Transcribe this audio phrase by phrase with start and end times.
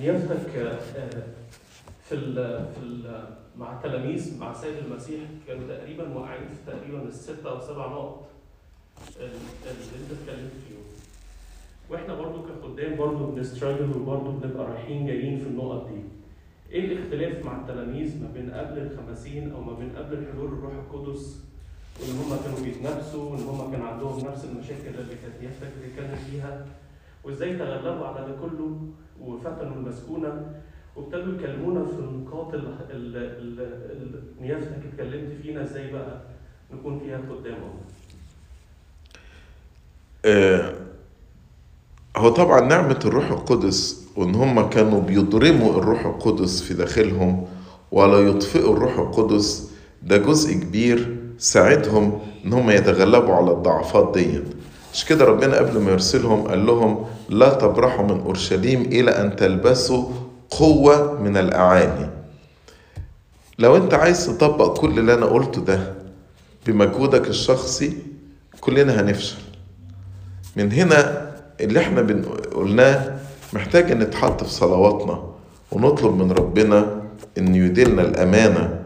[0.00, 0.78] نيافتك آه،
[2.08, 2.16] في
[2.80, 3.26] في
[3.58, 8.28] مع التلاميذ مع سيد المسيح كانوا تقريبا واقعين في تقريبا الست أو سبع نقط
[9.20, 10.80] ال- اللي أنت اتكلمت فيهم.
[11.90, 16.00] وإحنا برضو كخدام برضو بنستراجل وبرضو بنبقى رايحين جايين في النقط دي.
[16.72, 21.36] إيه الاختلاف مع التلاميذ ما بين قبل الخمسين أو ما بين قبل حلول الروح القدس؟
[22.00, 26.66] وإن هم كانوا بيتنافسوا وإن هم كان عندهم نفس المشاكل اللي كانت نيافتك بتتكلم فيها؟
[27.24, 28.76] وازاي تغلبوا على ده كله
[29.20, 30.46] وفتنوا المسكونة
[30.96, 36.20] وابتدوا يكلمونا في النقاط ال- ال- ال- ال- نيافتك اتكلمت فينا إزاي بقى
[36.74, 37.74] نكون فيها قدامهم؟
[40.24, 40.72] آه،
[42.16, 47.46] هو طبعا نعمة الروح القدس وإن هم كانوا بيضرموا الروح القدس في داخلهم
[47.92, 49.70] ولا يطفئوا الروح القدس
[50.02, 54.40] ده جزء كبير ساعدهم إن هم يتغلبوا على الضعفات دي
[54.94, 60.04] مش كده ربنا قبل ما يرسلهم قال لهم لا تبرحوا من أورشليم إلى أن تلبسوا
[60.50, 62.10] قوة من الأعالي
[63.58, 65.94] لو أنت عايز تطبق كل اللي أنا قلته ده
[66.66, 67.96] بمجهودك الشخصي
[68.60, 69.36] كلنا هنفشل.
[70.56, 72.00] من هنا اللي إحنا
[72.54, 73.18] قلناه
[73.52, 75.22] محتاج إن نتحط في صلواتنا
[75.72, 77.00] ونطلب من ربنا
[77.38, 78.80] إن يديلنا الأمانة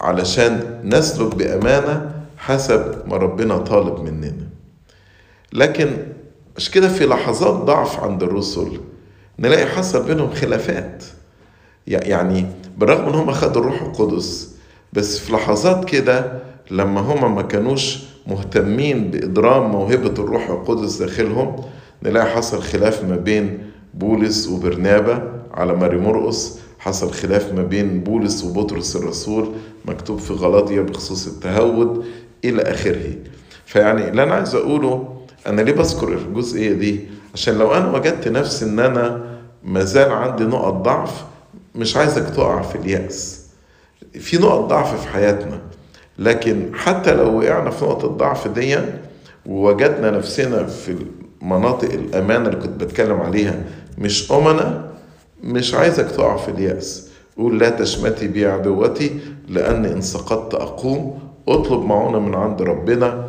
[0.00, 4.45] علشان نسلك بأمانة حسب ما ربنا طالب مننا.
[5.52, 5.88] لكن
[6.56, 8.80] مش كده في لحظات ضعف عند الرسل
[9.38, 11.04] نلاقي حصل بينهم خلافات.
[11.86, 12.46] يع- يعني
[12.78, 14.54] بالرغم إن هم خدوا الروح القدس
[14.92, 21.56] بس في لحظات كده لما هم ما كانوش مهتمين بإدرام موهبة الروح القدس داخلهم
[22.02, 23.58] نلاقي حصل خلاف ما بين
[23.94, 29.48] بولس وبرنابا على ماري مرقس حصل خلاف ما بين بولس وبطرس الرسول
[29.84, 32.04] مكتوب في غلاطيا بخصوص التهود
[32.44, 33.14] إلى آخره.
[33.66, 35.15] فيعني اللي أنا عايز أقوله
[35.46, 37.00] أنا ليه بذكر الجزئية دي؟
[37.34, 39.24] عشان لو أنا وجدت نفسي إن أنا
[39.64, 41.24] مازال عندي نقط ضعف
[41.74, 43.46] مش عايزك تقع في اليأس.
[44.20, 45.60] في نقط ضعف في حياتنا.
[46.18, 48.76] لكن حتى لو وقعنا في نقطة الضعف دي
[49.46, 50.96] ووجدنا نفسنا في
[51.42, 53.54] مناطق الأمانة اللي كنت بتكلم عليها
[53.98, 54.84] مش أمنة
[55.42, 57.08] مش عايزك تقع في اليأس.
[57.36, 61.18] قول لا تشمتي بي عدوتي لأن إن سقطت أقوم.
[61.48, 63.28] اطلب معونة من عند ربنا.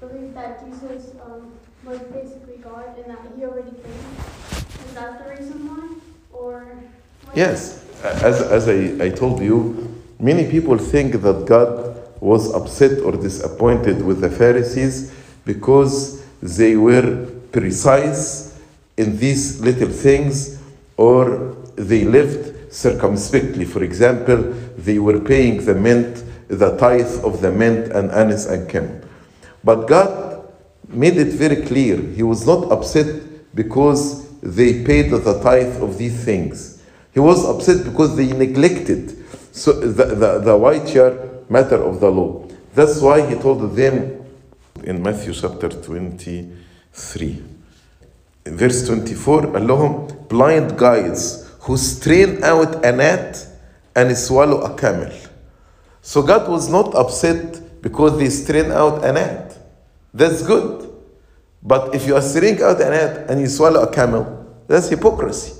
[0.00, 1.52] believe that Jesus um,
[1.84, 4.06] was basically God and that he already came?
[4.86, 5.96] Is that the reason why?
[6.32, 6.78] Or
[7.34, 13.12] Yes, as, as I, I told you, many people think that God was upset or
[13.12, 15.14] disappointed with the Pharisees
[15.44, 18.60] because they were precise
[18.96, 20.60] in these little things
[20.96, 23.64] or they lived circumspectly.
[23.64, 28.68] For example, they were paying the mint, the tithe of the mint and anise and
[28.68, 29.07] kim.
[29.62, 30.44] But God
[30.88, 32.00] made it very clear.
[32.00, 36.82] He was not upset because they paid the tithe of these things.
[37.12, 39.18] He was upset because they neglected
[39.52, 42.46] so the, the, the wider matter of the law.
[42.74, 44.24] That's why he told them
[44.84, 47.42] in Matthew chapter 23,
[48.46, 53.46] verse 24, Allahum, blind guides who strain out a gnat
[53.96, 55.12] and swallow a camel.
[56.02, 59.58] So God was not upset because they strain out an ant,
[60.12, 60.90] That's good.
[61.62, 65.54] But if you are straining out an ant and you swallow a camel, that's hypocrisy.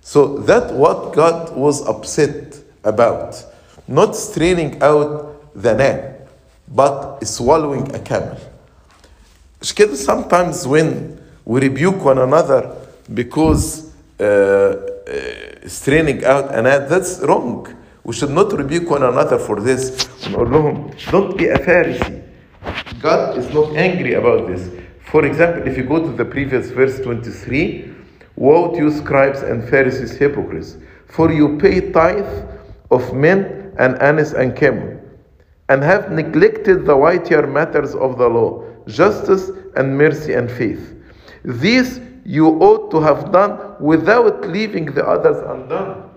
[0.00, 3.42] So that what God was upset about.
[3.86, 6.28] Not straining out the ant,
[6.68, 8.38] but swallowing a camel.
[9.60, 12.74] Sometimes when we rebuke one another
[13.12, 19.38] because uh, uh, straining out an ant, that's wrong we should not rebuke one another
[19.38, 20.06] for this.
[20.24, 22.22] Don't be a Pharisee.
[23.00, 24.70] God is not angry about this.
[25.10, 27.92] For example, if you go to the previous verse 23,
[28.36, 32.48] Woe to you, scribes and Pharisees, hypocrites, for you pay tithe
[32.90, 33.46] of mint
[33.78, 35.00] and anise and cummin,
[35.68, 40.94] and have neglected the weightier matters of the law, justice and mercy and faith.
[41.44, 46.11] These you ought to have done without leaving the others undone.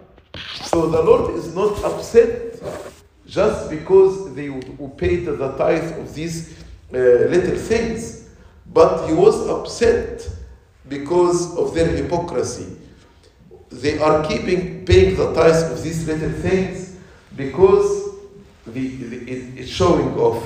[0.66, 2.62] So the Lord is not upset
[3.26, 4.50] just because they
[4.98, 6.60] paid the tithe of these
[6.94, 8.30] uh, little things,
[8.72, 10.28] but He was upset
[10.88, 12.78] because of their hypocrisy.
[13.70, 16.98] They are keeping paying the tithe of these little things
[17.36, 18.16] because
[18.68, 20.44] the, the, it, it's showing off.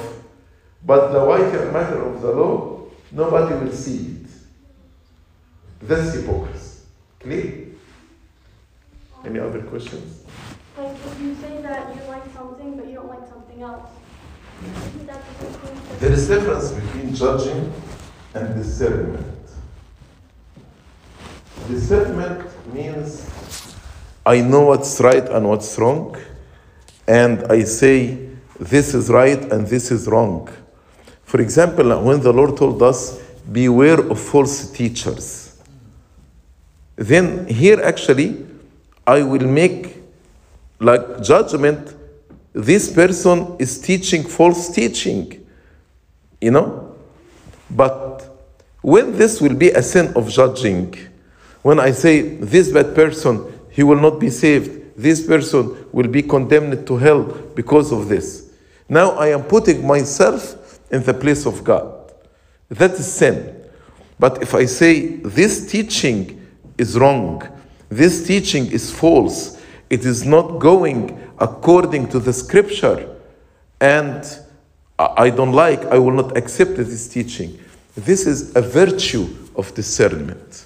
[0.85, 4.27] But the wider matter of the law, nobody will see it.
[5.81, 6.79] That's hypocrisy.
[7.19, 7.68] Clear?
[9.25, 10.23] Any other questions?
[10.77, 13.89] Like if you say that you like something but you don't like something else,
[14.63, 15.81] isn't that the same thing?
[15.93, 17.73] as- There is difference between judging
[18.33, 19.25] and discernment.
[21.67, 23.25] Discernment means
[24.25, 26.15] I know what's right and what's wrong,
[27.07, 28.29] and I say
[28.59, 30.49] this is right and this is wrong.
[31.23, 33.19] For example, when the Lord told us,
[33.51, 35.57] beware of false teachers,
[36.95, 38.45] then here actually
[39.15, 39.81] I will make
[40.79, 41.95] like judgment.
[42.53, 45.39] This person is teaching false teaching
[46.41, 46.95] you know?
[47.69, 48.25] But
[48.81, 50.95] when this will be a sin of judging
[51.61, 53.33] when i say this bad person
[53.69, 57.23] he will not be saved this person will be condemned to hell
[57.55, 58.51] because of this.
[58.87, 62.11] Now i am putting myself in the place of god.
[62.69, 63.55] That is sin.
[64.17, 66.45] But if i say this teaching
[66.77, 67.41] is wrong
[67.89, 69.59] this teaching is false
[69.89, 73.15] it is not going according to the scripture
[73.81, 74.23] and
[74.99, 77.57] I don't like, I will not accept this teaching.
[77.95, 80.65] This is a virtue of discernment.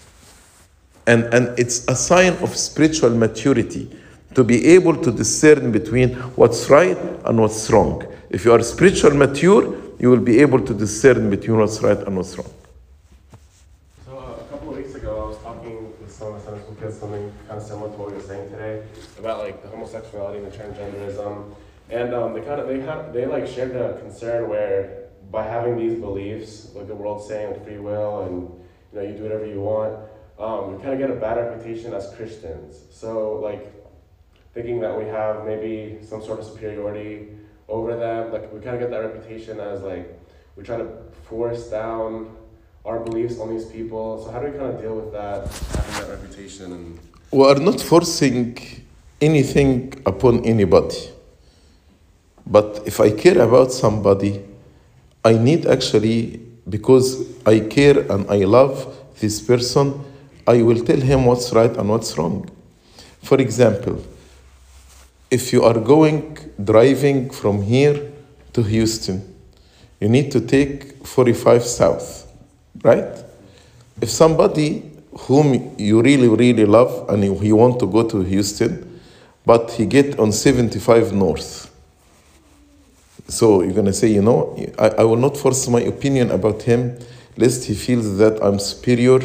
[1.06, 3.96] And, and it's a sign of spiritual maturity
[4.34, 8.08] to be able to discern between what's right and what's wrong.
[8.32, 12.18] If you are spiritual mature, you will be able to discern between what's right and
[12.18, 12.52] what's wrong.
[14.06, 16.62] So uh, a couple of weeks ago, I was talking with some of the Sunday
[16.64, 18.82] school kids, something kind of similar to what you're saying today
[19.20, 21.54] about like the homosexuality and the transgenderism,
[21.92, 25.78] and um, they kind of they had they like shared a concern where by having
[25.78, 28.42] these beliefs, like the world saying like free will and
[28.92, 29.94] you know you do whatever you want,
[30.40, 32.82] um, we kind of get a bad reputation as Christians.
[32.90, 33.72] So like
[34.56, 37.28] thinking that we have maybe some sort of superiority
[37.68, 40.20] over them, like we kind of get that reputation as like
[40.56, 40.88] we try to
[41.30, 42.36] force down
[42.84, 44.24] our beliefs on these people.
[44.24, 45.48] So how do we kind of deal with that,
[45.78, 47.00] having that reputation and
[47.34, 48.60] We are not forcing
[49.20, 51.10] anything upon anybody.
[52.46, 54.40] But if I care about somebody,
[55.26, 60.00] I need actually, because I care and I love this person,
[60.46, 62.52] I will tell him what's right and what's wrong.
[63.24, 64.06] For example,
[65.32, 68.12] if you are going driving from here
[68.54, 69.36] to Houston,
[70.00, 72.32] you need to take 45 south,
[72.84, 73.24] right?
[74.00, 74.93] If somebody
[75.28, 79.00] whom you really, really love and you, want to go to Houston,
[79.46, 81.74] but he get on 75 north,
[83.28, 87.00] so you're gonna say, you know, I, I will not force my opinion about him,
[87.38, 89.20] lest he feels that I'm superior.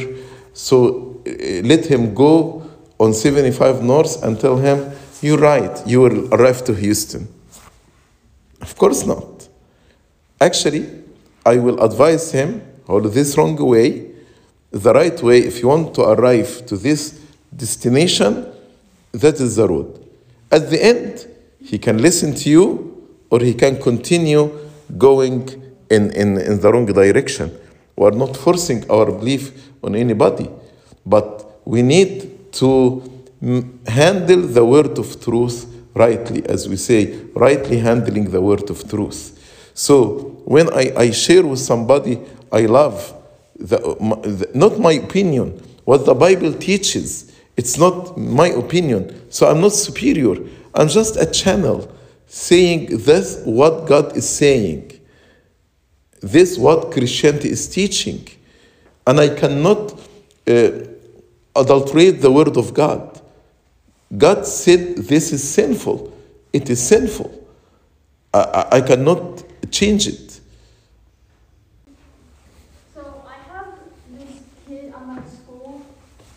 [0.54, 1.30] So uh,
[1.64, 2.68] let him go
[2.98, 7.28] on 75 north and tell him, you're right, you will arrive to Houston.
[8.60, 9.48] Of course not.
[10.40, 10.88] Actually,
[11.44, 14.12] I will advise him, or this wrong way,
[14.70, 17.20] the right way, if you want to arrive to this
[17.54, 18.46] destination,
[19.12, 20.04] that is the road.
[20.50, 21.26] At the end,
[21.60, 24.58] he can listen to you or he can continue
[24.96, 25.48] going
[25.90, 27.56] in, in, in the wrong direction.
[27.96, 30.48] We are not forcing our belief on anybody,
[31.04, 33.02] but we need to
[33.86, 39.34] handle the word of truth rightly, as we say, rightly handling the word of truth.
[39.74, 43.14] So when I, I share with somebody I love,
[43.58, 49.30] the, the, not my opinion, what the Bible teaches, it's not my opinion.
[49.30, 50.36] So I'm not superior.
[50.74, 51.92] I'm just a channel
[52.26, 54.92] saying this what God is saying.
[56.20, 58.26] This what Christianity is teaching.
[59.06, 59.98] And I cannot
[60.46, 60.70] uh,
[61.56, 63.20] adulterate the word of God.
[64.16, 66.12] God said this is sinful.
[66.52, 67.46] It is sinful.
[68.32, 70.40] I, I cannot change it.
[72.94, 73.78] So I have
[74.12, 75.84] this kid at my school,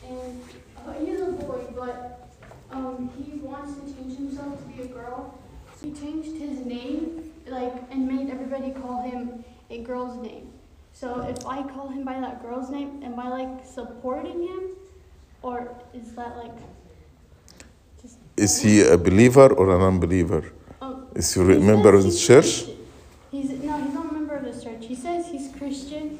[0.07, 0.41] and
[0.85, 2.29] uh, he's a boy, but
[2.71, 5.33] um, he wants to change himself to be a girl.
[5.75, 10.45] So he changed his name, like, and made everybody call him a girl's name.
[10.93, 14.63] So if I call him by that girl's name, am I like supporting him,
[15.41, 15.55] or
[15.99, 16.57] is that like
[18.01, 18.17] just?
[18.37, 20.43] Is he a believer or an unbeliever?
[20.81, 22.51] Um, Is he a member of the church?
[22.51, 22.77] Christian.
[23.31, 24.85] He's no, he's not a member of the church.
[24.91, 26.19] He says he's Christian.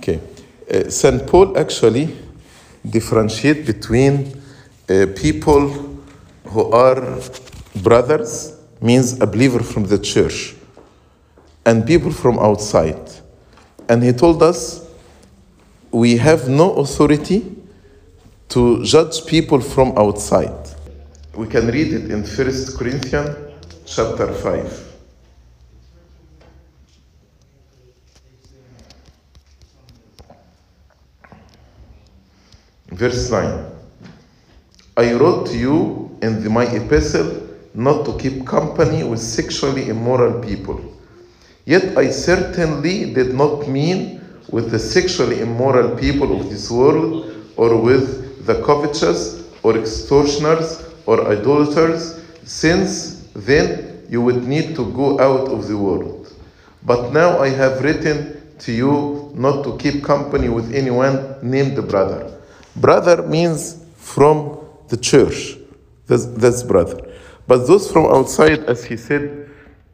[0.00, 0.20] Okay.
[0.72, 1.26] Uh, St.
[1.26, 2.16] Paul actually
[2.96, 4.45] differentiate between
[4.88, 5.68] uh, people
[6.44, 7.20] who are
[7.82, 10.54] brothers means a believer from the church
[11.64, 13.10] and people from outside.
[13.88, 14.88] And he told us
[15.90, 17.56] we have no authority
[18.50, 20.70] to judge people from outside.
[21.34, 23.36] We can read it in 1 Corinthians
[23.86, 24.82] chapter 5.
[32.92, 33.65] Verse 9.
[34.98, 40.40] I wrote to you in the, my epistle not to keep company with sexually immoral
[40.40, 40.80] people.
[41.66, 47.76] Yet I certainly did not mean with the sexually immoral people of this world or
[47.76, 55.48] with the covetous or extortioners or idolaters, since then you would need to go out
[55.48, 56.32] of the world.
[56.84, 62.32] But now I have written to you not to keep company with anyone named brother.
[62.76, 64.55] Brother means from
[64.88, 65.56] the church.
[66.06, 66.98] That's, that's brother.
[67.46, 69.48] But those from outside, as he said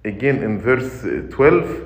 [0.05, 1.85] again in verse uh, 12,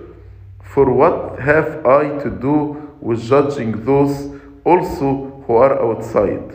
[0.61, 6.53] for what have I to do with judging those also who are outside?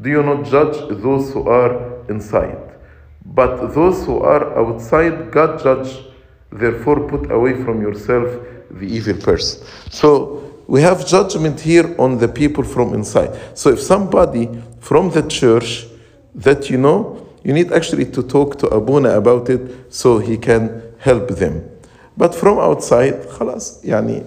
[0.00, 2.58] Do you not judge those who are inside?
[3.24, 6.06] But those who are outside, God judge.
[6.50, 8.26] Therefore, put away from yourself
[8.70, 9.64] the evil person.
[9.90, 13.38] So we have judgment here on the people from inside.
[13.56, 14.48] So if somebody
[14.80, 15.86] from the church
[16.35, 19.61] that you know, you need actually to talk to Abuna about it
[19.93, 21.63] so he can help them.
[22.17, 24.23] But from outside, خلاص, يعني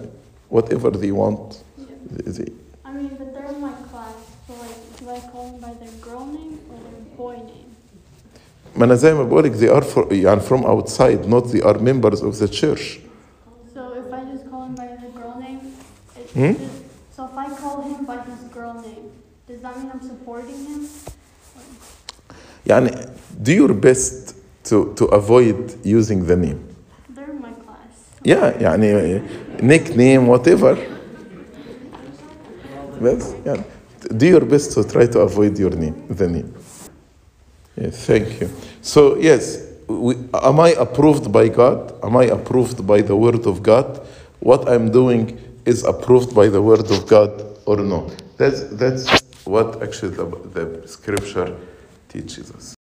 [0.49, 1.63] whatever they want.
[2.11, 2.51] They,
[2.85, 4.15] I mean, but they're in my class,
[4.47, 7.65] so like, do I call them by their girl name or their boy name?
[8.75, 12.21] ما أنا زي ما بقولك they are for, يعني from outside, not they are members
[12.21, 12.99] of the church.
[13.73, 15.73] So if I just call him by the girl name,
[16.15, 16.72] it, Hmm?
[22.67, 22.91] يعني
[23.43, 26.59] do your best to, to avoid using the name.
[27.09, 27.93] They're in my class.
[28.23, 29.21] Yeah, يعني
[29.61, 30.77] nickname whatever.
[33.01, 33.63] بس يعني
[34.09, 36.53] do your best to try to avoid your name, the name.
[37.75, 38.49] Yes, thank you.
[38.81, 41.93] So yes, we, am I approved by God?
[42.03, 44.05] Am I approved by the word of God?
[44.39, 47.31] What I'm doing is approved by the word of God
[47.65, 48.09] or no?
[48.37, 51.55] That's that's what actually the, the scripture
[52.14, 52.83] teaches us.